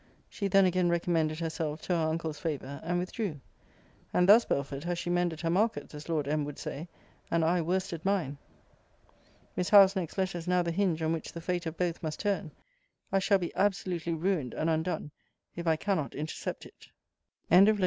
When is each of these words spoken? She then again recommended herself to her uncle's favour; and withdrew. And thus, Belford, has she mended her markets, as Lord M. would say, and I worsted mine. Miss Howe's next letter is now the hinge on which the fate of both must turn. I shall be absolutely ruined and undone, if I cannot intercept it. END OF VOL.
She 0.27 0.47
then 0.47 0.65
again 0.65 0.89
recommended 0.89 1.37
herself 1.37 1.79
to 1.83 1.93
her 1.93 2.05
uncle's 2.09 2.39
favour; 2.39 2.79
and 2.83 2.97
withdrew. 2.97 3.39
And 4.11 4.27
thus, 4.27 4.45
Belford, 4.45 4.83
has 4.83 4.97
she 4.97 5.11
mended 5.11 5.41
her 5.41 5.49
markets, 5.51 5.93
as 5.93 6.09
Lord 6.09 6.27
M. 6.27 6.43
would 6.43 6.57
say, 6.57 6.87
and 7.29 7.45
I 7.45 7.61
worsted 7.61 8.03
mine. 8.03 8.39
Miss 9.55 9.69
Howe's 9.69 9.95
next 9.95 10.17
letter 10.17 10.39
is 10.39 10.47
now 10.47 10.63
the 10.63 10.71
hinge 10.71 11.03
on 11.03 11.13
which 11.13 11.31
the 11.33 11.39
fate 11.39 11.67
of 11.67 11.77
both 11.77 12.01
must 12.01 12.19
turn. 12.21 12.49
I 13.11 13.19
shall 13.19 13.37
be 13.37 13.53
absolutely 13.55 14.15
ruined 14.15 14.55
and 14.55 14.71
undone, 14.71 15.11
if 15.55 15.67
I 15.67 15.75
cannot 15.75 16.15
intercept 16.15 16.65
it. 16.65 16.87
END 17.51 17.69
OF 17.69 17.77
VOL. 17.77 17.79